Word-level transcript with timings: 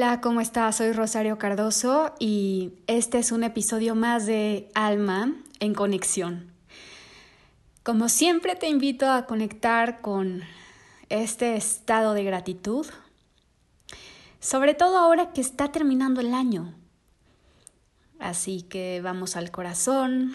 Hola, 0.00 0.20
¿cómo 0.20 0.40
estás? 0.40 0.76
Soy 0.76 0.92
Rosario 0.92 1.38
Cardoso 1.38 2.14
y 2.20 2.74
este 2.86 3.18
es 3.18 3.32
un 3.32 3.42
episodio 3.42 3.96
más 3.96 4.26
de 4.26 4.70
Alma 4.76 5.34
en 5.58 5.74
Conexión. 5.74 6.52
Como 7.82 8.08
siempre 8.08 8.54
te 8.54 8.68
invito 8.68 9.10
a 9.10 9.26
conectar 9.26 10.00
con 10.00 10.42
este 11.08 11.56
estado 11.56 12.14
de 12.14 12.22
gratitud, 12.22 12.86
sobre 14.38 14.74
todo 14.74 14.98
ahora 14.98 15.32
que 15.32 15.40
está 15.40 15.72
terminando 15.72 16.20
el 16.20 16.32
año. 16.32 16.74
Así 18.20 18.62
que 18.62 19.00
vamos 19.02 19.34
al 19.34 19.50
corazón, 19.50 20.32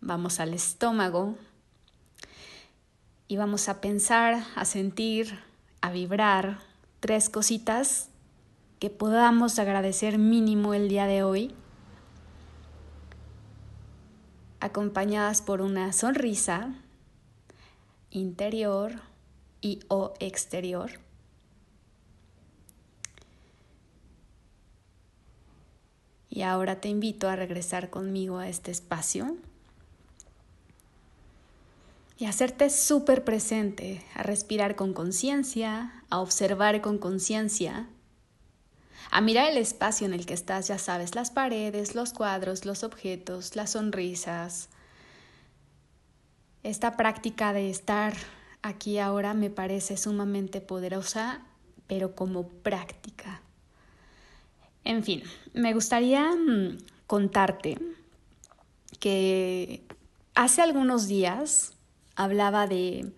vamos 0.00 0.38
al 0.38 0.54
estómago 0.54 1.34
y 3.26 3.36
vamos 3.36 3.68
a 3.68 3.80
pensar, 3.80 4.44
a 4.54 4.64
sentir, 4.64 5.40
a 5.80 5.90
vibrar 5.90 6.60
tres 7.00 7.28
cositas 7.28 8.11
que 8.82 8.90
podamos 8.90 9.60
agradecer 9.60 10.18
mínimo 10.18 10.74
el 10.74 10.88
día 10.88 11.06
de 11.06 11.22
hoy, 11.22 11.54
acompañadas 14.58 15.40
por 15.40 15.62
una 15.62 15.92
sonrisa 15.92 16.74
interior 18.10 18.94
y 19.60 19.78
o 19.86 20.14
exterior. 20.18 20.98
Y 26.28 26.42
ahora 26.42 26.80
te 26.80 26.88
invito 26.88 27.28
a 27.28 27.36
regresar 27.36 27.88
conmigo 27.88 28.38
a 28.38 28.48
este 28.48 28.72
espacio 28.72 29.36
y 32.18 32.24
hacerte 32.24 32.68
súper 32.68 33.22
presente, 33.22 34.04
a 34.16 34.24
respirar 34.24 34.74
con 34.74 34.92
conciencia, 34.92 36.02
a 36.10 36.18
observar 36.18 36.80
con 36.80 36.98
conciencia 36.98 37.86
a 39.10 39.20
mirar 39.20 39.50
el 39.50 39.58
espacio 39.58 40.06
en 40.06 40.14
el 40.14 40.26
que 40.26 40.34
estás, 40.34 40.68
ya 40.68 40.78
sabes, 40.78 41.14
las 41.14 41.30
paredes, 41.30 41.94
los 41.94 42.12
cuadros, 42.12 42.64
los 42.64 42.84
objetos, 42.84 43.56
las 43.56 43.70
sonrisas. 43.70 44.68
Esta 46.62 46.96
práctica 46.96 47.52
de 47.52 47.70
estar 47.70 48.14
aquí 48.62 48.98
ahora 48.98 49.34
me 49.34 49.50
parece 49.50 49.96
sumamente 49.96 50.60
poderosa, 50.60 51.42
pero 51.86 52.14
como 52.14 52.48
práctica. 52.48 53.42
En 54.84 55.04
fin, 55.04 55.22
me 55.52 55.74
gustaría 55.74 56.30
mm, 56.34 56.78
contarte 57.06 57.78
que 58.98 59.82
hace 60.34 60.62
algunos 60.62 61.08
días 61.08 61.74
hablaba 62.16 62.66
de, 62.66 63.12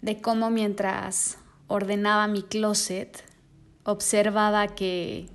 de 0.00 0.20
cómo 0.20 0.50
mientras 0.50 1.38
ordenaba 1.68 2.26
mi 2.26 2.42
closet, 2.42 3.24
observaba 3.84 4.68
que, 4.68 5.28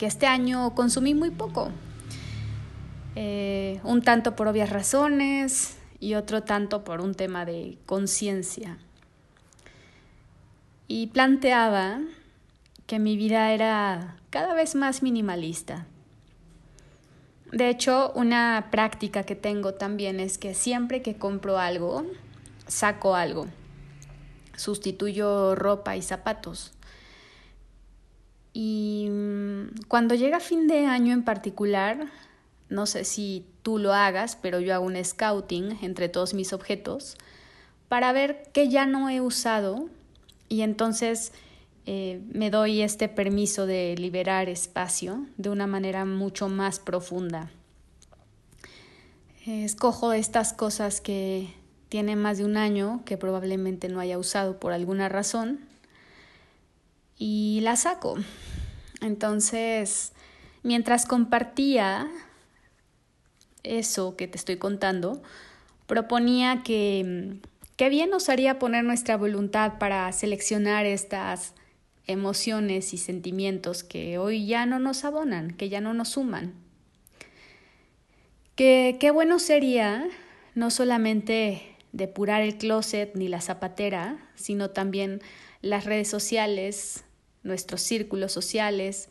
este 0.00 0.26
año 0.26 0.74
consumí 0.74 1.14
muy 1.14 1.30
poco. 1.30 1.70
Eh, 3.16 3.80
un 3.84 4.00
tanto 4.00 4.34
por 4.34 4.48
obvias 4.48 4.70
razones 4.70 5.76
y 5.98 6.14
otro 6.14 6.42
tanto 6.42 6.84
por 6.84 7.02
un 7.02 7.14
tema 7.14 7.44
de 7.44 7.76
conciencia. 7.84 8.78
Y 10.88 11.08
planteaba 11.08 12.00
que 12.86 12.98
mi 12.98 13.18
vida 13.18 13.52
era 13.52 14.16
cada 14.30 14.54
vez 14.54 14.74
más 14.74 15.02
minimalista. 15.02 15.86
De 17.52 17.68
hecho, 17.68 18.12
una 18.14 18.68
práctica 18.70 19.24
que 19.24 19.34
tengo 19.34 19.74
también 19.74 20.18
es 20.18 20.38
que 20.38 20.54
siempre 20.54 21.02
que 21.02 21.16
compro 21.16 21.58
algo, 21.58 22.06
saco 22.68 23.16
algo. 23.16 23.48
Sustituyo 24.56 25.54
ropa 25.56 25.96
y 25.96 26.02
zapatos. 26.02 26.72
Y 28.52 29.08
mm, 29.10 29.86
cuando 29.88 30.14
llega 30.14 30.40
fin 30.40 30.66
de 30.66 30.86
año 30.86 31.12
en 31.12 31.24
particular, 31.24 32.08
no 32.68 32.86
sé 32.86 33.04
si 33.04 33.46
tú 33.62 33.78
lo 33.78 33.92
hagas, 33.92 34.36
pero 34.36 34.60
yo 34.60 34.74
hago 34.74 34.86
un 34.86 35.02
scouting 35.04 35.78
entre 35.82 36.08
todos 36.08 36.34
mis 36.34 36.52
objetos 36.52 37.16
para 37.88 38.12
ver 38.12 38.44
qué 38.52 38.68
ya 38.68 38.86
no 38.86 39.10
he 39.10 39.20
usado 39.20 39.88
y 40.48 40.62
entonces 40.62 41.32
eh, 41.86 42.20
me 42.32 42.50
doy 42.50 42.82
este 42.82 43.08
permiso 43.08 43.66
de 43.66 43.96
liberar 43.98 44.48
espacio 44.48 45.26
de 45.36 45.50
una 45.50 45.66
manera 45.66 46.04
mucho 46.04 46.48
más 46.48 46.78
profunda. 46.78 47.50
Escojo 49.46 50.12
estas 50.12 50.52
cosas 50.52 51.00
que 51.00 51.52
tienen 51.88 52.20
más 52.20 52.38
de 52.38 52.44
un 52.44 52.56
año, 52.56 53.02
que 53.04 53.16
probablemente 53.16 53.88
no 53.88 53.98
haya 53.98 54.18
usado 54.18 54.60
por 54.60 54.72
alguna 54.72 55.08
razón, 55.08 55.60
y 57.20 57.60
la 57.60 57.76
saco. 57.76 58.16
Entonces, 59.00 60.12
mientras 60.64 61.06
compartía 61.06 62.10
eso 63.62 64.16
que 64.16 64.26
te 64.26 64.38
estoy 64.38 64.56
contando, 64.56 65.22
proponía 65.86 66.62
que 66.64 67.36
qué 67.76 67.90
bien 67.90 68.10
nos 68.10 68.28
haría 68.30 68.58
poner 68.58 68.84
nuestra 68.84 69.16
voluntad 69.16 69.78
para 69.78 70.10
seleccionar 70.12 70.86
estas 70.86 71.54
emociones 72.06 72.94
y 72.94 72.98
sentimientos 72.98 73.84
que 73.84 74.16
hoy 74.18 74.46
ya 74.46 74.64
no 74.64 74.78
nos 74.78 75.04
abonan, 75.04 75.52
que 75.52 75.68
ya 75.68 75.82
no 75.82 75.92
nos 75.92 76.08
suman. 76.08 76.54
Que 78.54 78.96
qué 78.98 79.10
bueno 79.10 79.38
sería 79.38 80.08
no 80.54 80.70
solamente 80.70 81.76
depurar 81.92 82.40
el 82.40 82.56
closet 82.56 83.14
ni 83.14 83.28
la 83.28 83.42
zapatera, 83.42 84.18
sino 84.36 84.70
también 84.70 85.20
las 85.60 85.84
redes 85.84 86.08
sociales, 86.08 87.04
nuestros 87.42 87.80
círculos 87.80 88.32
sociales, 88.32 89.08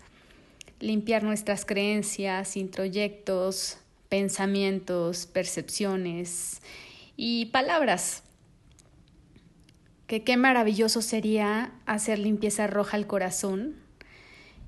limpiar 0.80 1.24
nuestras 1.24 1.66
creencias, 1.66 2.58
introyectos, 2.58 3.78
pensamientos, 4.10 5.26
percepciones 5.26 6.62
y 7.16 7.48
palabras. 7.48 8.24
Que 10.08 10.24
qué 10.24 10.38
maravilloso 10.38 11.02
sería 11.02 11.72
hacer 11.86 12.18
limpieza 12.18 12.66
roja 12.66 12.98
al 12.98 13.08
corazón 13.08 13.76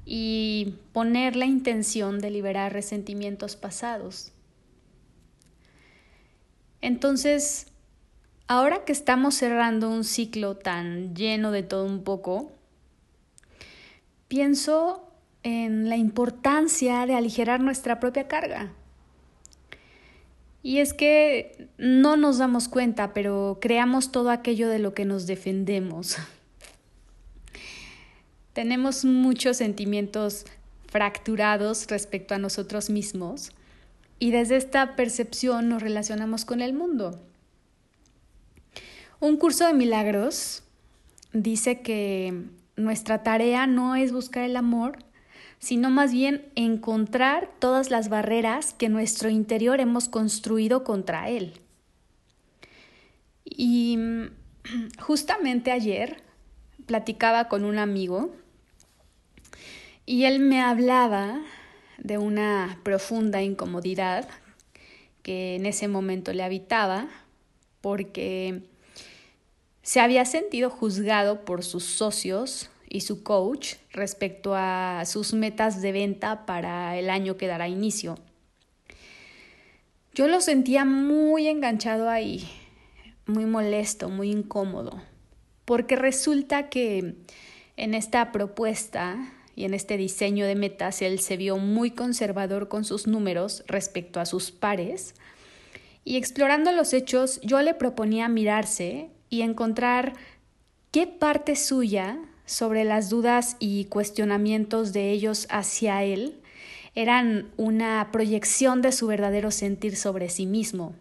y 0.05 0.75
poner 0.93 1.35
la 1.35 1.45
intención 1.45 2.19
de 2.19 2.29
liberar 2.29 2.73
resentimientos 2.73 3.55
pasados. 3.55 4.31
Entonces, 6.81 7.67
ahora 8.47 8.83
que 8.85 8.91
estamos 8.91 9.35
cerrando 9.35 9.89
un 9.89 10.03
ciclo 10.03 10.57
tan 10.57 11.15
lleno 11.15 11.51
de 11.51 11.63
todo 11.63 11.85
un 11.85 12.03
poco, 12.03 12.51
pienso 14.31 15.11
en 15.43 15.89
la 15.89 15.97
importancia 15.97 17.05
de 17.05 17.15
aligerar 17.15 17.59
nuestra 17.59 17.99
propia 17.99 18.29
carga. 18.29 18.71
Y 20.63 20.77
es 20.77 20.93
que 20.93 21.67
no 21.77 22.15
nos 22.15 22.37
damos 22.37 22.69
cuenta, 22.69 23.13
pero 23.13 23.57
creamos 23.59 24.13
todo 24.13 24.29
aquello 24.29 24.69
de 24.69 24.79
lo 24.79 24.93
que 24.93 25.03
nos 25.03 25.27
defendemos. 25.27 26.15
Tenemos 28.53 29.03
muchos 29.03 29.57
sentimientos 29.57 30.45
fracturados 30.87 31.87
respecto 31.87 32.33
a 32.33 32.37
nosotros 32.37 32.89
mismos 32.89 33.51
y 34.17 34.31
desde 34.31 34.55
esta 34.55 34.95
percepción 34.95 35.67
nos 35.67 35.83
relacionamos 35.83 36.45
con 36.45 36.61
el 36.61 36.71
mundo. 36.71 37.19
Un 39.19 39.35
curso 39.35 39.67
de 39.67 39.73
milagros 39.73 40.63
dice 41.33 41.81
que 41.81 42.60
nuestra 42.81 43.23
tarea 43.23 43.67
no 43.67 43.95
es 43.95 44.11
buscar 44.11 44.43
el 44.43 44.57
amor, 44.57 44.99
sino 45.59 45.89
más 45.89 46.11
bien 46.11 46.51
encontrar 46.55 47.49
todas 47.59 47.91
las 47.91 48.09
barreras 48.09 48.73
que 48.73 48.89
nuestro 48.89 49.29
interior 49.29 49.79
hemos 49.79 50.09
construido 50.09 50.83
contra 50.83 51.29
él. 51.29 51.53
Y 53.45 53.97
mm, 53.97 54.25
justamente 54.99 55.71
ayer 55.71 56.23
platicaba 56.87 57.47
con 57.47 57.63
un 57.63 57.77
amigo 57.77 58.31
y 60.05 60.25
él 60.25 60.39
me 60.39 60.61
hablaba 60.61 61.41
de 61.99 62.17
una 62.17 62.79
profunda 62.83 63.43
incomodidad 63.43 64.27
que 65.21 65.55
en 65.55 65.67
ese 65.67 65.87
momento 65.87 66.33
le 66.33 66.43
habitaba 66.43 67.07
porque 67.81 68.63
se 69.83 69.99
había 69.99 70.25
sentido 70.25 70.71
juzgado 70.71 71.45
por 71.45 71.63
sus 71.63 71.83
socios 71.83 72.70
y 72.93 73.01
su 73.01 73.23
coach 73.23 73.75
respecto 73.93 74.53
a 74.53 75.03
sus 75.05 75.33
metas 75.33 75.81
de 75.81 75.93
venta 75.93 76.45
para 76.45 76.97
el 76.97 77.09
año 77.09 77.37
que 77.37 77.47
dará 77.47 77.69
inicio. 77.69 78.17
Yo 80.13 80.27
lo 80.27 80.41
sentía 80.41 80.83
muy 80.83 81.47
enganchado 81.47 82.09
ahí, 82.09 82.45
muy 83.27 83.45
molesto, 83.45 84.09
muy 84.09 84.29
incómodo, 84.29 85.01
porque 85.63 85.95
resulta 85.95 86.67
que 86.67 87.15
en 87.77 87.93
esta 87.93 88.33
propuesta 88.33 89.31
y 89.55 89.63
en 89.63 89.73
este 89.73 89.95
diseño 89.95 90.45
de 90.45 90.55
metas 90.55 91.01
él 91.01 91.21
se 91.21 91.37
vio 91.37 91.57
muy 91.57 91.91
conservador 91.91 92.67
con 92.67 92.83
sus 92.83 93.07
números 93.07 93.63
respecto 93.67 94.19
a 94.19 94.25
sus 94.25 94.51
pares, 94.51 95.15
y 96.03 96.17
explorando 96.17 96.73
los 96.73 96.91
hechos 96.91 97.39
yo 97.41 97.61
le 97.61 97.73
proponía 97.73 98.27
mirarse 98.27 99.11
y 99.29 99.43
encontrar 99.43 100.13
qué 100.91 101.07
parte 101.07 101.55
suya 101.55 102.19
sobre 102.51 102.83
las 102.83 103.09
dudas 103.09 103.55
y 103.59 103.85
cuestionamientos 103.85 104.91
de 104.91 105.11
ellos 105.11 105.47
hacia 105.49 106.03
él 106.03 106.41
eran 106.95 107.49
una 107.55 108.09
proyección 108.11 108.81
de 108.81 108.91
su 108.91 109.07
verdadero 109.07 109.51
sentir 109.51 109.95
sobre 109.95 110.27
sí 110.27 110.45
mismo. 110.45 110.93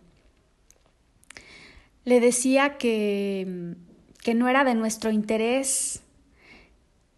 Le 2.05 2.21
decía 2.21 2.79
que, 2.79 3.75
que 4.23 4.35
no 4.35 4.49
era 4.49 4.63
de 4.63 4.77
nuestro 4.77 5.11
interés 5.11 6.03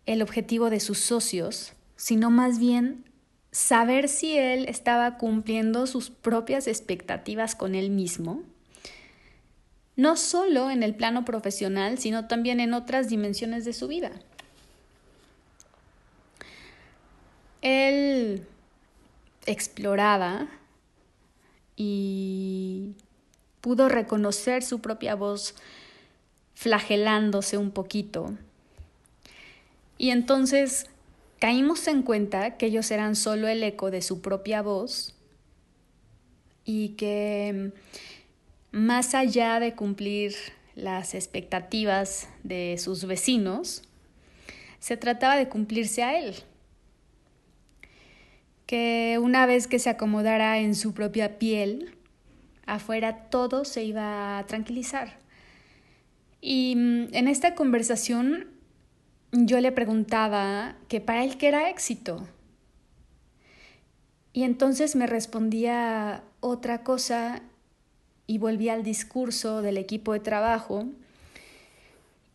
el 0.07 0.23
objetivo 0.23 0.71
de 0.71 0.81
sus 0.81 0.99
socios, 0.99 1.75
sino 1.97 2.31
más 2.31 2.59
bien 2.59 3.05
saber 3.51 4.09
si 4.09 4.39
él 4.39 4.67
estaba 4.67 5.19
cumpliendo 5.19 5.87
sus 5.87 6.09
propias 6.09 6.69
expectativas 6.69 7.55
con 7.55 7.75
él 7.75 7.91
mismo, 7.91 8.43
no 9.97 10.17
solo 10.17 10.71
en 10.71 10.83
el 10.83 10.95
plano 10.95 11.25
profesional, 11.25 11.99
sino 11.99 12.27
también 12.27 12.61
en 12.61 12.75
otras 12.75 13.09
dimensiones 13.09 13.65
de 13.65 13.73
su 13.73 13.89
vida. 13.89 14.13
Él 17.61 18.47
exploraba 19.47 20.49
y 21.77 22.95
pudo 23.61 23.89
reconocer 23.89 24.63
su 24.63 24.81
propia 24.81 25.15
voz 25.15 25.55
flagelándose 26.55 27.57
un 27.59 27.71
poquito. 27.71 28.35
Y 29.99 30.11
entonces 30.11 30.87
caímos 31.39 31.87
en 31.89 32.03
cuenta 32.03 32.57
que 32.57 32.67
ellos 32.67 32.91
eran 32.91 33.17
solo 33.17 33.49
el 33.49 33.63
eco 33.63 33.91
de 33.91 34.03
su 34.03 34.21
propia 34.21 34.63
voz 34.63 35.15
y 36.65 36.91
que 36.91 37.73
más 38.73 39.15
allá 39.15 39.61
de 39.61 39.75
cumplir 39.75 40.35
las 40.75 41.15
expectativas 41.15 42.29
de 42.43 42.77
sus 42.79 43.05
vecinos, 43.05 43.83
se 44.81 44.97
trataba 44.97 45.37
de 45.37 45.49
cumplirse 45.49 46.03
a 46.03 46.19
él. 46.19 46.35
Que 48.67 49.19
una 49.23 49.45
vez 49.47 49.67
que 49.67 49.79
se 49.79 49.91
acomodara 49.91 50.59
en 50.59 50.75
su 50.75 50.95
propia 50.95 51.39
piel, 51.39 51.95
afuera 52.67 53.29
todo 53.29 53.67
se 53.67 53.85
iba 53.85 54.39
a 54.39 54.47
tranquilizar. 54.47 55.19
Y 56.41 56.75
mm, 56.77 57.15
en 57.15 57.29
esta 57.29 57.55
conversación 57.55 58.49
yo 59.33 59.61
le 59.61 59.73
preguntaba 59.73 60.77
que 60.89 61.01
para 61.01 61.25
él 61.25 61.37
qué 61.37 61.49
era 61.49 61.69
éxito. 61.69 62.27
Y 64.33 64.45
entonces 64.45 64.97
me 64.97 65.07
respondía 65.07 66.25
otra 66.41 66.83
cosa 66.83 67.43
y 68.27 68.39
volví 68.39 68.69
al 68.69 68.83
discurso 68.83 69.63
del 69.63 69.79
equipo 69.79 70.13
de 70.13 70.21
trabajo. 70.21 70.87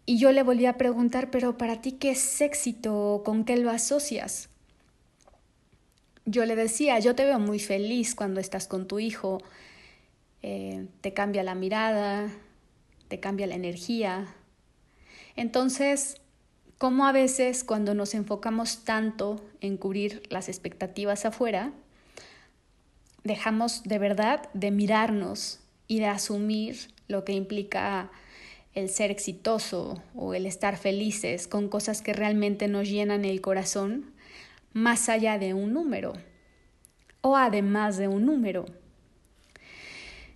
Y 0.06 0.18
yo 0.18 0.32
le 0.32 0.44
volví 0.44 0.66
a 0.66 0.78
preguntar, 0.78 1.32
pero 1.32 1.58
para 1.58 1.82
ti 1.82 1.94
qué 1.94 2.12
es 2.12 2.42
éxito, 2.42 3.22
con 3.26 3.44
qué 3.44 3.58
lo 3.58 3.72
asocias. 3.72 4.50
Yo 6.26 6.46
le 6.46 6.56
decía, 6.56 7.00
yo 7.00 7.16
te 7.16 7.26
veo 7.26 7.40
muy 7.40 7.60
feliz 7.60 8.16
cuando 8.16 8.40
estás 8.40 8.68
con 8.68 8.88
tu 8.88 9.00
hijo, 9.00 9.40
eh, 10.42 10.88
te 11.02 11.14
cambia 11.14 11.44
la 11.44 11.56
mirada, 11.56 12.30
te 13.08 13.20
cambia 13.20 13.48
la 13.48 13.56
energía. 13.56 14.34
Entonces, 15.36 16.22
cómo 16.78 17.08
a 17.08 17.12
veces 17.12 17.64
cuando 17.64 17.94
nos 17.94 18.14
enfocamos 18.14 18.84
tanto 18.84 19.42
en 19.62 19.78
cubrir 19.78 20.24
las 20.30 20.50
expectativas 20.50 21.26
afuera, 21.26 21.72
dejamos 23.24 23.84
de 23.84 24.00
verdad 24.00 24.50
de 24.54 24.72
mirarnos 24.72 25.60
y 25.88 26.00
de 26.00 26.08
asumir 26.08 26.94
lo 27.08 27.24
que 27.24 27.34
implica 27.34 28.12
el 28.74 28.90
ser 28.90 29.12
exitoso 29.12 30.02
o 30.16 30.34
el 30.34 30.46
estar 30.46 30.78
felices 30.78 31.48
con 31.48 31.70
cosas 31.70 32.02
que 32.02 32.14
realmente 32.14 32.68
nos 32.68 32.88
llenan 32.90 33.26
el 33.26 33.42
corazón 33.42 34.12
más 34.74 35.10
allá 35.10 35.40
de 35.40 35.54
un 35.54 35.74
número 35.74 36.14
o 37.22 37.36
además 37.36 37.98
de 37.98 38.08
un 38.08 38.26
número. 38.26 38.66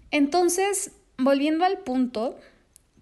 Entonces, 0.10 0.92
volviendo 1.18 1.66
al 1.66 1.80
punto, 1.80 2.38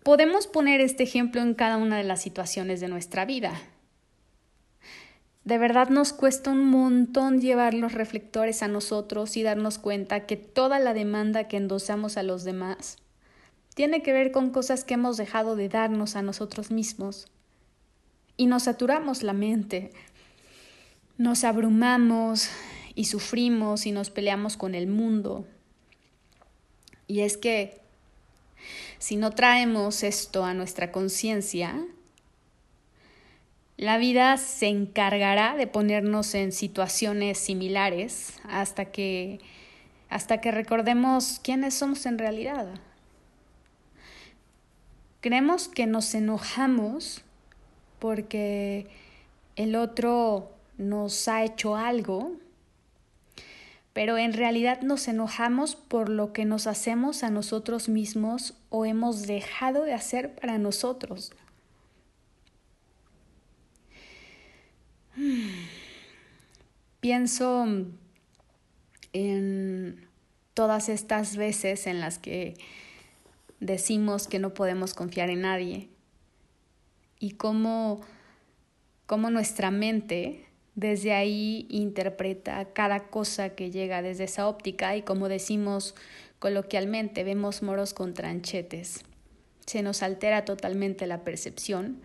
Podemos 0.04 0.48
poner 0.48 0.80
este 0.80 1.04
ejemplo 1.04 1.42
en 1.42 1.54
cada 1.54 1.78
una 1.78 1.98
de 1.98 2.04
las 2.04 2.22
situaciones 2.22 2.80
de 2.80 2.88
nuestra 2.88 3.26
vida. 3.26 3.54
De 5.50 5.58
verdad 5.58 5.90
nos 5.90 6.14
cuesta 6.14 6.52
un 6.52 6.64
montón 6.64 7.42
llevar 7.42 7.74
los 7.74 7.94
reflectores 7.94 8.62
a 8.62 8.68
nosotros 8.68 9.36
y 9.36 9.42
darnos 9.42 9.80
cuenta 9.80 10.28
que 10.28 10.38
toda 10.38 10.78
la 10.78 10.94
demanda 10.94 11.48
que 11.48 11.58
endosamos 11.58 12.18
a 12.18 12.22
los 12.22 12.44
demás 12.44 12.98
tiene 13.74 14.04
que 14.04 14.14
ver 14.14 14.32
con 14.32 14.52
cosas 14.52 14.84
que 14.84 14.94
hemos 14.94 15.18
dejado 15.18 15.56
de 15.56 15.68
darnos 15.68 16.16
a 16.16 16.22
nosotros 16.22 16.70
mismos. 16.70 17.30
Y 18.38 18.46
nos 18.46 18.62
saturamos 18.64 19.24
la 19.24 19.34
mente, 19.34 19.92
nos 21.18 21.44
abrumamos 21.44 22.48
y 22.94 23.06
sufrimos 23.06 23.88
y 23.88 23.92
nos 23.92 24.12
peleamos 24.12 24.56
con 24.56 24.76
el 24.76 24.86
mundo. 24.86 25.48
Y 27.08 27.22
es 27.22 27.38
que 27.38 27.82
si 29.00 29.16
no 29.16 29.32
traemos 29.32 30.04
esto 30.04 30.46
a 30.46 30.54
nuestra 30.54 30.92
conciencia, 30.92 31.88
la 33.80 33.98
vida 33.98 34.36
se 34.36 34.68
encargará 34.68 35.56
de 35.56 35.66
ponernos 35.66 36.36
en 36.36 36.52
situaciones 36.52 37.38
similares 37.38 38.34
hasta 38.44 38.84
que 38.84 39.40
hasta 40.10 40.42
que 40.42 40.52
recordemos 40.52 41.40
quiénes 41.42 41.76
somos 41.76 42.06
en 42.06 42.18
realidad. 42.18 42.68
Creemos 45.22 45.70
que 45.70 45.88
nos 45.88 46.14
enojamos 46.14 47.24
porque 48.00 48.88
el 49.56 49.78
otro 49.78 50.52
nos 50.78 51.30
ha 51.30 51.46
hecho 51.46 51.78
algo 51.78 52.34
pero 53.94 54.18
en 54.18 54.34
realidad 54.34 54.82
nos 54.82 55.08
enojamos 55.08 55.78
por 55.78 56.10
lo 56.10 56.34
que 56.34 56.44
nos 56.44 56.68
hacemos 56.68 57.24
a 57.24 57.30
nosotros 57.30 57.88
mismos 57.88 58.56
o 58.70 58.86
hemos 58.86 59.26
dejado 59.26 59.84
de 59.84 59.94
hacer 59.94 60.36
para 60.36 60.58
nosotros. 60.58 61.32
Pienso 67.00 67.66
en 69.14 70.08
todas 70.54 70.90
estas 70.90 71.38
veces 71.38 71.88
en 71.88 72.00
las 72.00 72.20
que 72.20 72.56
decimos 73.60 74.28
que 74.28 74.40
no 74.40 74.54
podemos 74.54 74.94
confiar 74.94 75.30
en 75.30 75.42
nadie 75.42 75.90
y 77.20 77.32
cómo, 77.32 78.02
cómo 79.06 79.30
nuestra 79.30 79.72
mente 79.72 80.46
desde 80.76 81.14
ahí 81.14 81.66
interpreta 81.70 82.66
cada 82.74 83.08
cosa 83.08 83.50
que 83.50 83.72
llega 83.72 84.02
desde 84.02 84.26
esa 84.26 84.48
óptica 84.48 84.96
y 84.96 85.02
como 85.02 85.28
decimos 85.28 85.96
coloquialmente, 86.40 87.24
vemos 87.24 87.62
moros 87.64 87.94
con 87.94 88.14
tranchetes. 88.14 89.04
Se 89.66 89.82
nos 89.82 90.02
altera 90.04 90.46
totalmente 90.46 91.06
la 91.06 91.24
percepción 91.24 92.02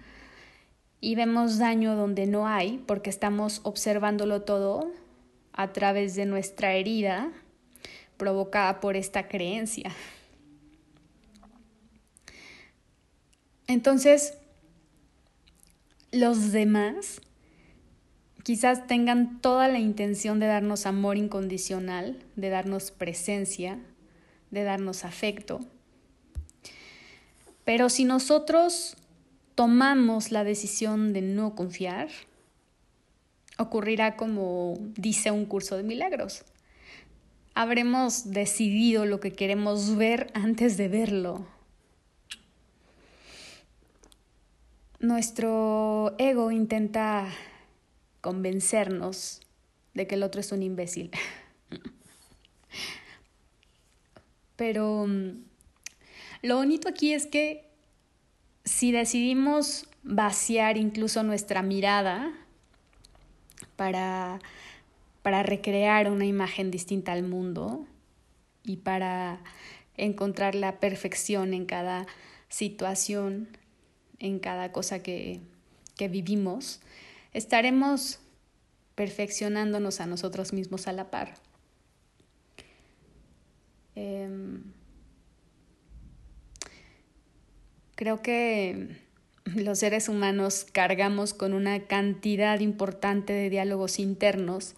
y 1.00 1.14
vemos 1.14 1.58
daño 1.58 1.96
donde 1.96 2.26
no 2.26 2.48
hay 2.48 2.82
porque 2.86 3.10
estamos 3.10 3.60
observándolo 3.64 4.42
todo 4.42 4.90
a 5.52 5.72
través 5.72 6.14
de 6.14 6.26
nuestra 6.26 6.74
herida 6.74 7.30
provocada 8.16 8.80
por 8.80 8.96
esta 8.96 9.28
creencia. 9.28 9.90
Entonces, 13.66 14.34
los 16.12 16.52
demás 16.52 17.20
quizás 18.42 18.86
tengan 18.86 19.40
toda 19.40 19.68
la 19.68 19.78
intención 19.78 20.38
de 20.38 20.46
darnos 20.46 20.86
amor 20.86 21.16
incondicional, 21.16 22.22
de 22.36 22.50
darnos 22.50 22.90
presencia, 22.90 23.78
de 24.50 24.64
darnos 24.64 25.04
afecto. 25.04 25.60
Pero 27.64 27.88
si 27.88 28.04
nosotros 28.04 28.96
tomamos 29.54 30.32
la 30.32 30.44
decisión 30.44 31.12
de 31.12 31.22
no 31.22 31.54
confiar, 31.54 32.08
ocurrirá 33.58 34.16
como 34.16 34.76
dice 34.96 35.30
un 35.30 35.46
curso 35.46 35.76
de 35.76 35.82
milagros. 35.82 36.44
Habremos 37.54 38.30
decidido 38.30 39.06
lo 39.06 39.20
que 39.20 39.32
queremos 39.32 39.96
ver 39.96 40.30
antes 40.34 40.76
de 40.76 40.88
verlo. 40.88 41.46
Nuestro 44.98 46.14
ego 46.18 46.50
intenta 46.50 47.28
convencernos 48.20 49.42
de 49.92 50.06
que 50.06 50.16
el 50.16 50.22
otro 50.22 50.40
es 50.40 50.50
un 50.50 50.62
imbécil. 50.62 51.10
Pero 54.56 55.06
mm, 55.06 55.44
lo 56.42 56.56
bonito 56.56 56.88
aquí 56.88 57.12
es 57.12 57.26
que 57.26 57.73
si 58.74 58.90
decidimos 58.90 59.86
vaciar 60.02 60.76
incluso 60.76 61.22
nuestra 61.22 61.62
mirada 61.62 62.32
para, 63.76 64.40
para 65.22 65.44
recrear 65.44 66.10
una 66.10 66.24
imagen 66.24 66.72
distinta 66.72 67.12
al 67.12 67.22
mundo 67.22 67.86
y 68.64 68.78
para 68.78 69.38
encontrar 69.96 70.56
la 70.56 70.80
perfección 70.80 71.54
en 71.54 71.66
cada 71.66 72.06
situación, 72.48 73.46
en 74.18 74.40
cada 74.40 74.72
cosa 74.72 75.04
que, 75.04 75.40
que 75.96 76.08
vivimos, 76.08 76.80
estaremos 77.32 78.18
perfeccionándonos 78.96 80.00
a 80.00 80.06
nosotros 80.06 80.52
mismos 80.52 80.88
a 80.88 80.92
la 80.92 81.12
par. 81.12 81.34
Em, 83.94 84.64
creo 87.94 88.22
que 88.22 88.96
los 89.44 89.78
seres 89.78 90.08
humanos 90.08 90.66
cargamos 90.70 91.34
con 91.34 91.52
una 91.52 91.80
cantidad 91.80 92.60
importante 92.60 93.32
de 93.32 93.50
diálogos 93.50 93.98
internos, 93.98 94.74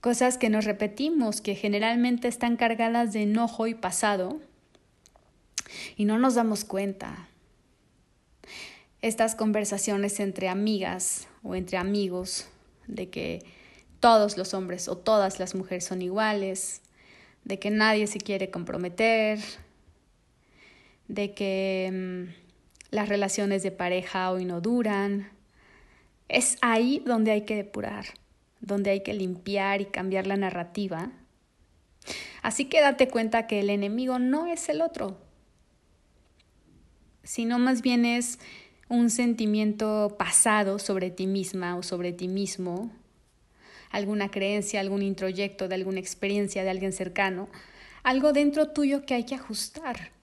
cosas 0.00 0.38
que 0.38 0.50
nos 0.50 0.64
repetimos, 0.64 1.40
que 1.40 1.54
generalmente 1.54 2.28
están 2.28 2.56
cargadas 2.56 3.12
de 3.12 3.22
enojo 3.22 3.66
y 3.66 3.74
pasado, 3.74 4.40
y 5.96 6.04
no 6.04 6.18
nos 6.18 6.34
damos 6.34 6.64
cuenta. 6.64 7.28
Estas 9.00 9.34
conversaciones 9.34 10.20
entre 10.20 10.48
amigas 10.48 11.28
o 11.42 11.54
entre 11.54 11.78
amigos 11.78 12.48
de 12.86 13.10
que 13.10 13.44
todos 14.00 14.36
los 14.36 14.54
hombres 14.54 14.88
o 14.88 14.96
todas 14.96 15.38
las 15.38 15.54
mujeres 15.54 15.84
son 15.84 16.02
iguales, 16.02 16.82
de 17.44 17.58
que 17.58 17.70
nadie 17.70 18.06
se 18.06 18.18
quiere 18.18 18.50
comprometer, 18.50 19.38
de 21.08 21.34
que 21.34 21.90
mm, 21.92 22.48
las 22.90 23.08
relaciones 23.08 23.62
de 23.62 23.70
pareja 23.70 24.30
hoy 24.30 24.44
no 24.44 24.60
duran. 24.60 25.30
Es 26.28 26.58
ahí 26.60 27.02
donde 27.04 27.32
hay 27.32 27.42
que 27.42 27.56
depurar, 27.56 28.06
donde 28.60 28.90
hay 28.90 29.02
que 29.02 29.14
limpiar 29.14 29.80
y 29.80 29.86
cambiar 29.86 30.26
la 30.26 30.36
narrativa. 30.36 31.10
Así 32.42 32.66
que 32.66 32.80
date 32.80 33.08
cuenta 33.08 33.46
que 33.46 33.60
el 33.60 33.70
enemigo 33.70 34.18
no 34.18 34.46
es 34.46 34.68
el 34.68 34.80
otro, 34.80 35.18
sino 37.22 37.58
más 37.58 37.82
bien 37.82 38.04
es 38.04 38.38
un 38.88 39.10
sentimiento 39.10 40.16
pasado 40.18 40.78
sobre 40.78 41.10
ti 41.10 41.26
misma 41.26 41.76
o 41.76 41.82
sobre 41.82 42.12
ti 42.12 42.28
mismo, 42.28 42.90
alguna 43.90 44.30
creencia, 44.30 44.80
algún 44.80 45.02
introyecto 45.02 45.68
de 45.68 45.74
alguna 45.74 46.00
experiencia 46.00 46.62
de 46.62 46.70
alguien 46.70 46.92
cercano, 46.92 47.48
algo 48.02 48.32
dentro 48.32 48.68
tuyo 48.68 49.04
que 49.04 49.14
hay 49.14 49.24
que 49.24 49.34
ajustar. 49.34 50.17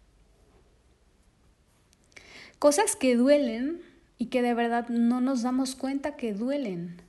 Cosas 2.66 2.96
que 2.96 3.16
duelen 3.16 3.80
y 4.18 4.26
que 4.26 4.42
de 4.42 4.56
verdad 4.56 4.90
no 4.90 5.22
nos 5.22 5.44
damos 5.44 5.76
cuenta 5.76 6.16
que 6.16 6.34
duelen. 6.34 7.00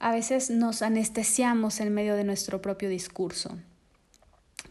A 0.00 0.10
veces 0.10 0.50
nos 0.50 0.82
anestesiamos 0.82 1.78
en 1.78 1.94
medio 1.94 2.16
de 2.16 2.24
nuestro 2.24 2.60
propio 2.60 2.88
discurso. 2.88 3.56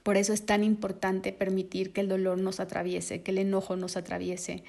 Por 0.03 0.17
eso 0.17 0.33
es 0.33 0.45
tan 0.45 0.65
importante 0.65 1.31
permitir 1.31 1.93
que 1.93 2.01
el 2.01 2.09
dolor 2.09 2.39
nos 2.39 2.59
atraviese, 2.59 3.23
que 3.23 3.31
el 3.31 3.37
enojo 3.37 3.77
nos 3.77 3.95
atraviese, 3.95 4.65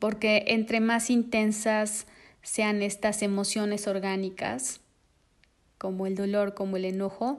porque 0.00 0.46
entre 0.48 0.80
más 0.80 1.08
intensas 1.08 2.08
sean 2.42 2.82
estas 2.82 3.22
emociones 3.22 3.86
orgánicas, 3.86 4.80
como 5.78 6.08
el 6.08 6.16
dolor, 6.16 6.54
como 6.54 6.76
el 6.76 6.86
enojo, 6.86 7.38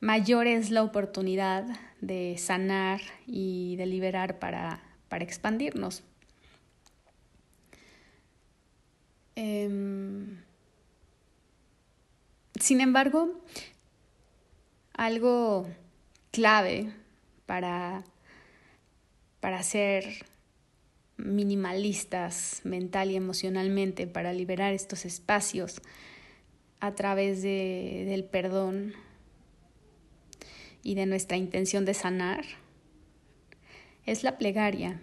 mayor 0.00 0.46
es 0.46 0.70
la 0.70 0.82
oportunidad 0.82 1.64
de 2.02 2.36
sanar 2.36 3.00
y 3.26 3.76
de 3.76 3.86
liberar 3.86 4.38
para, 4.38 4.85
para 5.08 5.24
expandirnos. 5.24 6.02
Em, 9.34 10.38
sin 12.58 12.80
embargo, 12.80 13.40
algo 14.94 15.68
clave 16.30 16.90
para, 17.44 18.04
para 19.40 19.62
ser 19.62 20.24
minimalistas 21.18 22.60
mental 22.64 23.10
y 23.10 23.16
emocionalmente 23.16 24.06
para 24.06 24.32
liberar 24.32 24.72
estos 24.72 25.04
espacios 25.04 25.80
a 26.80 26.94
través 26.94 27.42
de, 27.42 28.04
del 28.06 28.24
perdón 28.24 28.94
y 30.82 30.94
de 30.94 31.06
nuestra 31.06 31.36
intención 31.36 31.84
de 31.84 31.94
sanar 31.94 32.44
es 34.06 34.22
la 34.22 34.38
plegaria. 34.38 35.00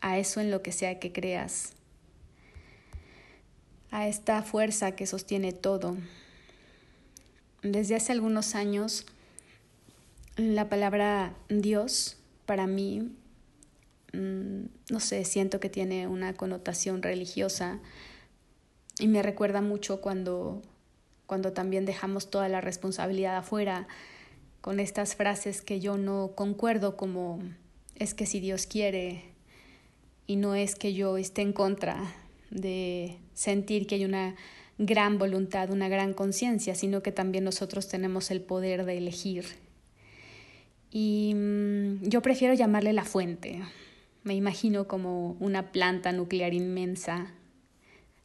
A 0.00 0.18
eso 0.18 0.40
en 0.40 0.50
lo 0.50 0.62
que 0.62 0.72
sea 0.72 0.98
que 0.98 1.12
creas, 1.12 1.74
a 3.90 4.08
esta 4.08 4.42
fuerza 4.42 4.92
que 4.96 5.06
sostiene 5.06 5.52
todo. 5.52 5.98
Desde 7.62 7.96
hace 7.96 8.12
algunos 8.12 8.54
años, 8.54 9.04
la 10.36 10.70
palabra 10.70 11.34
Dios 11.50 12.16
para 12.46 12.66
mí 12.66 13.10
Mm, 14.12 14.66
no 14.90 15.00
sé, 15.00 15.24
siento 15.24 15.60
que 15.60 15.68
tiene 15.68 16.06
una 16.06 16.34
connotación 16.34 17.02
religiosa. 17.02 17.78
Y 18.98 19.08
me 19.08 19.22
recuerda 19.22 19.60
mucho 19.62 20.00
cuando, 20.00 20.62
cuando 21.26 21.52
también 21.52 21.86
dejamos 21.86 22.30
toda 22.30 22.48
la 22.48 22.60
responsabilidad 22.60 23.36
afuera 23.36 23.86
con 24.60 24.80
estas 24.80 25.14
frases 25.14 25.62
que 25.62 25.80
yo 25.80 25.96
no 25.96 26.32
concuerdo 26.34 26.96
como 26.96 27.40
es 28.00 28.14
que 28.14 28.26
si 28.26 28.40
Dios 28.40 28.66
quiere 28.66 29.22
y 30.26 30.36
no 30.36 30.54
es 30.54 30.74
que 30.74 30.94
yo 30.94 31.18
esté 31.18 31.42
en 31.42 31.52
contra 31.52 32.12
de 32.50 33.18
sentir 33.34 33.86
que 33.86 33.96
hay 33.96 34.04
una 34.06 34.34
gran 34.78 35.18
voluntad, 35.18 35.70
una 35.70 35.88
gran 35.88 36.14
conciencia, 36.14 36.74
sino 36.74 37.02
que 37.02 37.12
también 37.12 37.44
nosotros 37.44 37.88
tenemos 37.88 38.30
el 38.30 38.40
poder 38.40 38.86
de 38.86 38.96
elegir. 38.96 39.44
Y 40.90 41.34
mm, 41.34 42.08
yo 42.08 42.22
prefiero 42.22 42.54
llamarle 42.54 42.94
la 42.94 43.04
fuente, 43.04 43.60
me 44.24 44.34
imagino 44.34 44.88
como 44.88 45.32
una 45.38 45.70
planta 45.70 46.10
nuclear 46.12 46.54
inmensa 46.54 47.34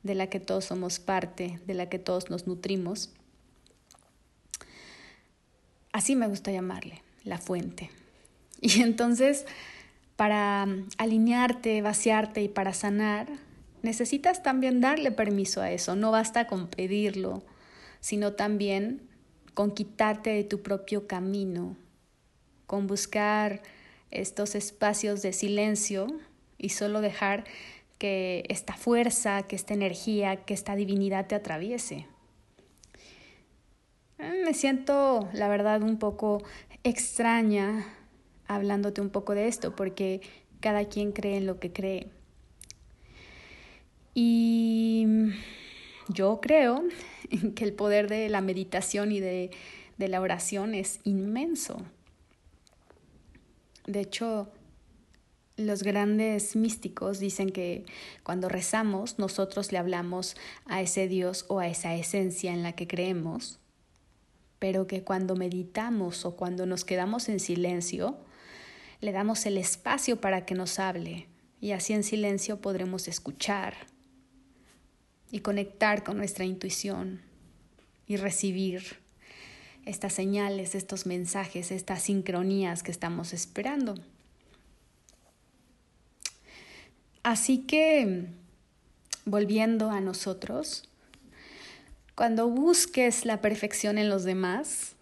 de 0.04 0.16
la 0.16 0.28
que 0.28 0.40
todos 0.40 0.66
somos 0.66 1.00
parte, 1.00 1.60
de 1.68 1.74
la 1.74 1.90
que 1.90 2.00
todos 2.00 2.30
nos 2.30 2.48
nutrimos. 2.48 3.12
Así 5.92 6.16
me 6.16 6.28
gusta 6.28 6.52
llamarle, 6.52 7.02
la 7.26 7.40
fuente. 7.40 7.90
Y 8.62 8.82
entonces, 8.82 9.46
para 10.16 10.68
alinearte, 10.98 11.82
vaciarte 11.82 12.42
y 12.42 12.48
para 12.48 12.74
sanar, 12.74 13.28
necesitas 13.82 14.44
también 14.44 14.82
darle 14.82 15.12
permiso 15.12 15.62
a 15.62 15.72
eso. 15.72 15.96
No 15.96 16.12
basta 16.12 16.48
con 16.48 16.68
pedirlo, 16.68 17.44
sino 18.00 18.34
también 18.34 19.02
con 19.54 19.72
quitarte 19.72 20.32
de 20.32 20.44
tu 20.44 20.62
propio 20.62 21.08
camino, 21.08 21.78
con 22.66 22.88
buscar 22.88 23.62
estos 24.12 24.56
espacios 24.56 25.22
de 25.22 25.34
silencio 25.34 26.08
y 26.58 26.70
solo 26.70 27.02
dejar 27.02 27.46
que 27.98 28.44
esta 28.50 28.74
fuerza, 28.74 29.44
que 29.44 29.56
esta 29.56 29.74
energía, 29.74 30.38
que 30.46 30.54
esta 30.54 30.76
divinidad 30.76 31.28
te 31.28 31.36
atraviese. 31.36 32.08
Eh, 34.20 34.42
me 34.46 34.54
siento, 34.54 35.30
la 35.34 35.48
verdad, 35.48 35.82
un 35.82 35.98
poco 35.98 36.44
extraña 36.84 37.86
hablándote 38.48 39.02
un 39.02 39.10
poco 39.10 39.34
de 39.34 39.48
esto, 39.48 39.76
porque 39.76 40.22
cada 40.60 40.86
quien 40.86 41.12
cree 41.12 41.38
en 41.38 41.46
lo 41.46 41.60
que 41.60 41.72
cree. 41.72 42.10
Y 44.14 45.06
yo 46.08 46.40
creo 46.42 46.84
que 47.56 47.64
el 47.64 47.74
poder 47.74 48.10
de 48.10 48.30
la 48.30 48.42
meditación 48.42 49.12
y 49.12 49.20
de, 49.20 49.52
de 49.98 50.08
la 50.08 50.22
oración 50.22 50.74
es 50.74 51.00
inmenso. 51.04 51.82
De 53.86 54.02
hecho, 54.02 54.50
los 55.58 55.84
grandes 55.84 56.56
místicos 56.56 57.20
dicen 57.20 57.50
que 57.50 57.86
cuando 58.24 58.50
rezamos 58.50 59.20
nosotros 59.20 59.72
le 59.72 59.78
hablamos 59.78 60.36
a 60.66 60.82
ese 60.82 61.08
Dios 61.08 61.46
o 61.48 61.60
a 61.60 61.68
esa 61.68 61.96
esencia 61.96 62.54
en 62.54 62.64
la 62.64 62.74
que 62.74 62.88
creemos, 62.88 63.60
pero 64.60 64.88
que 64.88 65.04
cuando 65.04 65.36
meditamos 65.36 66.26
o 66.26 66.36
cuando 66.36 66.66
nos 66.66 66.84
quedamos 66.84 67.30
en 67.30 67.40
silencio, 67.40 68.18
le 69.06 69.12
damos 69.12 69.46
el 69.46 69.60
espacio 69.60 70.20
para 70.20 70.46
que 70.46 70.56
nos 70.56 70.80
hable 70.80 71.28
y 71.62 71.74
así 71.74 71.94
en 71.94 72.04
silencio 72.04 72.60
podremos 72.60 73.08
escuchar 73.08 73.76
y 75.30 75.42
conectar 75.42 76.04
con 76.04 76.18
nuestra 76.18 76.44
intuición 76.44 77.22
y 78.08 78.18
recibir 78.18 78.98
estas 79.86 80.12
señales, 80.12 80.74
estos 80.74 81.06
mensajes, 81.06 81.72
estas 81.72 82.02
sincronías 82.02 82.82
que 82.82 82.90
estamos 82.90 83.32
esperando. 83.34 83.94
Así 87.22 87.60
que, 87.60 88.26
volviendo 89.26 89.92
a 89.92 90.02
nosotros, 90.02 90.90
cuando 92.16 92.48
busques 92.48 93.24
la 93.26 93.40
perfección 93.40 94.00
en 94.00 94.10
los 94.10 94.24
demás, 94.24 94.96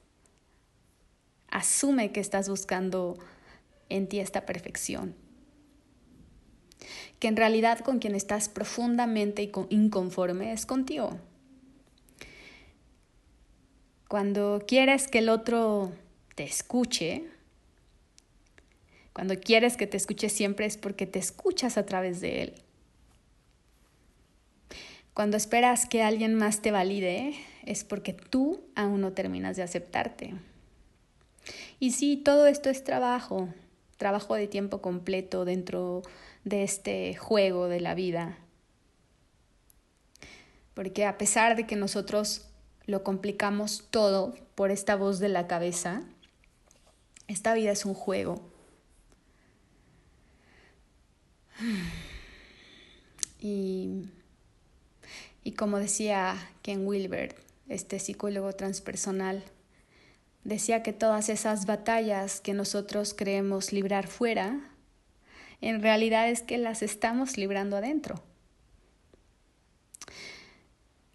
asume 1.50 2.12
que 2.12 2.20
estás 2.20 2.50
buscando 2.50 3.18
en 3.94 4.08
ti 4.08 4.20
esta 4.20 4.46
perfección. 4.46 5.16
Que 7.20 7.28
en 7.28 7.38
realidad 7.38 7.80
con 7.80 8.00
quien 8.00 8.16
estás 8.16 8.50
profundamente 8.50 9.52
inconforme 9.70 10.52
es 10.52 10.66
contigo. 10.66 11.20
Cuando 14.08 14.64
quieres 14.68 15.08
que 15.08 15.20
el 15.20 15.30
otro 15.30 15.92
te 16.36 16.44
escuche, 16.44 17.24
cuando 19.14 19.40
quieres 19.40 19.78
que 19.78 19.88
te 19.88 19.98
escuche 19.98 20.30
siempre 20.30 20.66
es 20.66 20.78
porque 20.78 21.06
te 21.06 21.20
escuchas 21.20 21.78
a 21.78 21.86
través 21.86 22.20
de 22.20 22.42
él. 22.42 22.54
Cuando 25.14 25.38
esperas 25.38 25.86
que 25.86 26.02
alguien 26.02 26.34
más 26.34 26.64
te 26.64 26.72
valide, 26.72 27.36
es 27.66 27.84
porque 27.84 28.14
tú 28.14 28.64
aún 28.76 29.02
no 29.02 29.14
terminas 29.14 29.56
de 29.56 29.62
aceptarte. 29.62 30.34
Y 31.80 31.92
sí, 31.92 32.18
todo 32.18 32.48
esto 32.48 32.72
es 32.72 32.84
trabajo, 32.84 33.50
trabajo 34.04 34.36
de 34.36 34.48
tiempo 34.50 34.82
completo 34.82 35.46
dentro 35.46 36.02
de 36.44 36.64
este 36.64 37.16
juego 37.16 37.70
de 37.70 37.80
la 37.80 37.96
vida. 37.96 38.38
Porque 40.74 41.06
a 41.06 41.18
pesar 41.18 41.56
de 41.56 41.66
que 41.66 41.78
nosotros 41.78 42.50
lo 42.86 43.02
complicamos 43.02 43.88
todo 43.92 44.36
por 44.56 44.72
esta 44.72 44.98
voz 44.98 45.20
de 45.20 45.30
la 45.30 45.48
cabeza, 45.48 46.04
esta 47.30 47.54
vida 47.54 47.72
es 47.72 47.86
un 47.86 47.94
juego. 47.94 48.42
Y, 53.46 54.06
y 55.44 55.52
como 55.52 55.78
decía 55.78 56.38
Ken 56.62 56.88
Wilber, 56.88 57.36
este 57.68 58.00
psicólogo 58.00 58.54
transpersonal, 58.54 59.44
decía 60.44 60.84
que 60.84 60.94
todas 60.94 61.30
esas 61.30 61.66
batallas 61.66 62.42
que 62.42 62.54
nosotros 62.54 63.14
creemos 63.14 63.72
librar 63.72 64.08
fuera, 64.08 64.60
en 65.62 65.82
realidad 65.82 66.30
es 66.30 66.42
que 66.42 66.58
las 66.58 66.82
estamos 66.82 67.38
librando 67.38 67.78
adentro. 67.78 68.22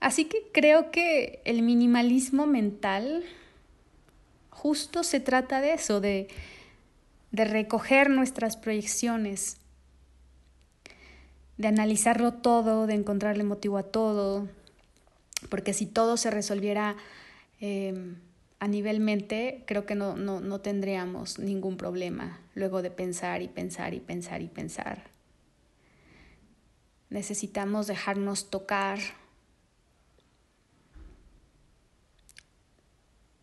Así 0.00 0.26
que 0.26 0.48
creo 0.52 0.90
que 0.90 1.42
el 1.44 1.62
minimalismo 1.62 2.46
mental 2.46 3.24
justo 4.50 5.04
se 5.04 5.20
trata 5.20 5.60
de 5.60 5.74
eso, 5.74 6.00
de, 6.00 6.28
de 7.30 7.44
recoger 7.44 8.08
nuestras 8.08 8.56
proyecciones, 8.56 9.58
de 11.56 11.68
analizarlo 11.68 12.34
todo, 12.34 12.86
de 12.86 12.94
encontrarle 12.94 13.44
motivo 13.44 13.76
a 13.76 13.82
todo, 13.82 14.48
porque 15.48 15.74
si 15.74 15.86
todo 15.86 16.16
se 16.16 16.30
resolviera 16.30 16.96
eh, 17.60 18.14
a 18.60 18.66
nivel 18.66 19.00
mente, 19.00 19.62
creo 19.66 19.86
que 19.86 19.94
no, 19.94 20.16
no, 20.16 20.40
no 20.40 20.60
tendríamos 20.60 21.38
ningún 21.38 21.76
problema 21.76 22.40
luego 22.54 22.82
de 22.82 22.90
pensar 22.90 23.42
y 23.42 23.48
pensar 23.48 23.94
y 23.94 24.00
pensar 24.00 24.42
y 24.42 24.48
pensar. 24.48 25.04
Necesitamos 27.10 27.86
dejarnos 27.86 28.50
tocar. 28.50 28.98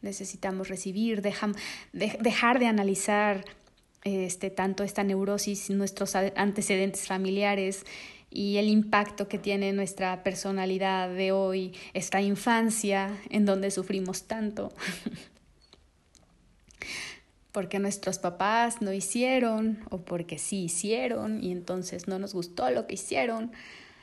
Necesitamos 0.01 0.67
recibir, 0.67 1.21
dejar 1.23 2.59
de 2.59 2.67
analizar 2.67 3.43
este, 4.03 4.51
tanto 4.51 4.83
esta 4.83 5.03
neurosis, 5.03 5.71
nuestros 5.71 6.15
antecedentes 6.15 7.07
familiares 7.07 7.85
y 8.35 8.57
el 8.57 8.67
impacto 8.67 9.27
que 9.27 9.39
tiene 9.39 9.73
nuestra 9.73 10.23
personalidad 10.23 11.09
de 11.09 11.31
hoy, 11.31 11.73
esta 11.93 12.21
infancia 12.21 13.17
en 13.29 13.45
donde 13.45 13.71
sufrimos 13.71 14.23
tanto. 14.23 14.73
porque 17.51 17.79
nuestros 17.79 18.19
papás 18.19 18.81
no 18.81 18.91
hicieron 18.91 19.79
o 19.89 20.01
porque 20.01 20.37
sí 20.37 20.65
hicieron 20.65 21.41
y 21.41 21.53
entonces 21.53 22.07
no 22.07 22.19
nos 22.19 22.33
gustó 22.33 22.69
lo 22.69 22.85
que 22.85 22.95
hicieron. 22.95 23.53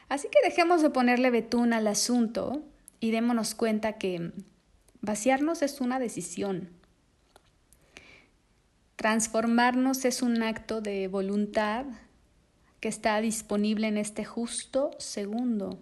Así 0.09 0.29
que 0.29 0.39
dejemos 0.43 0.81
de 0.81 0.89
ponerle 0.89 1.31
betún 1.31 1.75
al 1.75 1.87
asunto 1.87 2.63
y 2.99 3.11
démonos 3.11 3.55
cuenta 3.55 3.99
que 3.99 4.33
vaciarnos 5.03 5.61
es 5.61 5.83
una 5.83 5.99
decisión 5.99 6.71
Transformarnos 9.03 10.05
es 10.05 10.23
un 10.23 10.45
acto 10.45 10.81
de 10.81 11.09
voluntad 11.09 11.87
que 12.83 12.89
está 12.89 13.21
disponible 13.21 13.87
en 13.87 13.97
este 13.97 14.25
justo 14.25 14.91
segundo. 14.99 15.79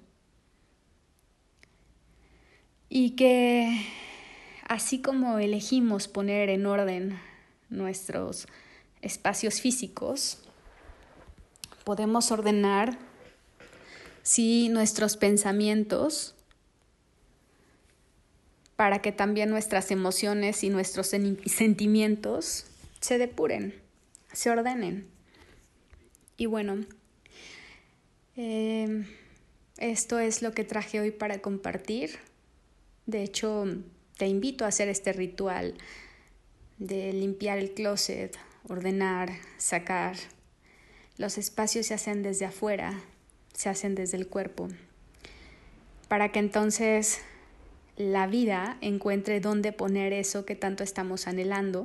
Y 2.90 3.12
que 3.16 3.86
así 4.68 5.00
como 5.00 5.38
elegimos 5.38 6.08
poner 6.08 6.50
en 6.50 6.66
orden 6.66 7.18
nuestros 7.70 8.48
espacios 9.00 9.62
físicos, 9.62 10.42
podemos 11.84 12.30
ordenar 12.32 12.98
sí 14.22 14.68
nuestros 14.68 15.16
pensamientos 15.16 16.34
para 18.76 19.00
que 19.00 19.10
también 19.10 19.48
nuestras 19.48 19.90
emociones 19.90 20.62
y 20.64 20.68
nuestros 20.68 21.06
sentimientos 21.06 22.66
se 23.00 23.16
depuren, 23.16 23.74
se 24.34 24.50
ordenen. 24.50 25.19
Y 26.40 26.46
bueno, 26.46 26.78
em, 28.34 29.04
esto 29.76 30.18
es 30.18 30.40
lo 30.40 30.52
que 30.52 30.64
traje 30.64 30.98
hoy 30.98 31.10
para 31.10 31.42
compartir. 31.42 32.18
De 33.04 33.22
hecho, 33.22 33.66
te 34.16 34.26
invito 34.26 34.64
a 34.64 34.68
hacer 34.68 34.88
este 34.88 35.12
ritual 35.12 35.74
de 36.78 37.12
limpiar 37.12 37.58
el 37.58 37.72
closet, 37.72 38.38
ordenar, 38.66 39.32
sacar. 39.58 40.16
Los 41.18 41.36
espacios 41.36 41.88
se 41.88 41.92
hacen 41.92 42.22
desde 42.22 42.46
afuera, 42.46 42.98
se 43.52 43.68
hacen 43.68 43.94
desde 43.94 44.16
el 44.16 44.26
cuerpo, 44.26 44.68
para 46.08 46.32
que 46.32 46.38
entonces 46.38 47.18
la 47.98 48.26
vida 48.26 48.78
encuentre 48.80 49.40
dónde 49.40 49.72
poner 49.72 50.14
eso 50.14 50.46
que 50.46 50.56
tanto 50.56 50.84
estamos 50.84 51.26
anhelando 51.26 51.84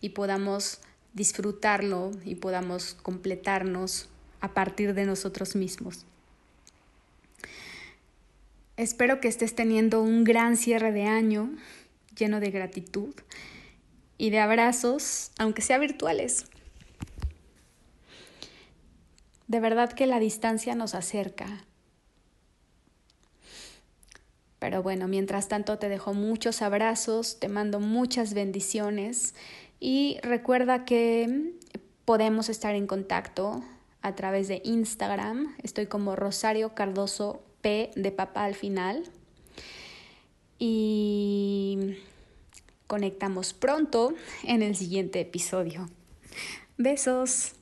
y 0.00 0.10
podamos 0.10 0.80
disfrutarlo 1.16 2.12
y 2.26 2.34
podamos 2.34 2.94
completarnos 3.02 4.08
a 4.40 4.52
partir 4.52 4.92
de 4.92 5.06
nosotros 5.06 5.56
mismos. 5.56 6.04
Espero 8.76 9.18
que 9.18 9.28
estés 9.28 9.54
teniendo 9.54 10.02
un 10.02 10.24
gran 10.24 10.58
cierre 10.58 10.92
de 10.92 11.04
año 11.04 11.50
lleno 12.14 12.38
de 12.38 12.50
gratitud 12.50 13.14
y 14.18 14.28
de 14.28 14.40
abrazos, 14.40 15.30
aunque 15.38 15.62
sea 15.62 15.78
virtuales. 15.78 16.44
De 19.48 19.58
verdad 19.58 19.92
que 19.94 20.06
la 20.06 20.20
distancia 20.20 20.74
nos 20.74 20.94
acerca 20.94 21.64
pero 24.58 24.82
bueno, 24.82 25.06
mientras 25.06 25.48
tanto 25.48 25.78
te 25.78 25.88
dejo 25.88 26.14
muchos 26.14 26.62
abrazos, 26.62 27.38
te 27.38 27.48
mando 27.48 27.78
muchas 27.78 28.34
bendiciones 28.34 29.34
y 29.80 30.18
recuerda 30.22 30.84
que 30.84 31.54
podemos 32.04 32.48
estar 32.48 32.74
en 32.74 32.86
contacto 32.86 33.62
a 34.02 34.14
través 34.14 34.48
de 34.48 34.62
Instagram. 34.64 35.54
Estoy 35.62 35.86
como 35.86 36.14
Rosario 36.14 36.74
Cardoso 36.74 37.42
P 37.60 37.90
de 37.96 38.12
papá 38.12 38.44
al 38.44 38.54
final. 38.54 39.04
Y 40.58 41.98
conectamos 42.86 43.52
pronto 43.52 44.14
en 44.44 44.62
el 44.62 44.76
siguiente 44.76 45.20
episodio. 45.20 45.90
Besos. 46.78 47.55